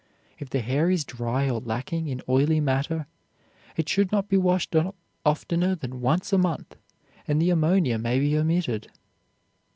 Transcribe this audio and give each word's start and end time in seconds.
If 0.39 0.49
the 0.49 0.61
hair 0.61 0.89
is 0.89 1.05
dry 1.05 1.47
or 1.47 1.59
lacking 1.59 2.07
in 2.07 2.23
oily 2.27 2.59
matter, 2.59 3.05
it 3.77 3.87
should 3.87 4.11
not 4.11 4.29
be 4.29 4.35
washed 4.35 4.75
oftener 5.23 5.75
than 5.75 6.01
once 6.01 6.33
a 6.33 6.39
month 6.39 6.75
and 7.27 7.39
the 7.39 7.51
ammonia 7.51 7.99
may 7.99 8.17
be 8.19 8.35
omitted. 8.35 8.87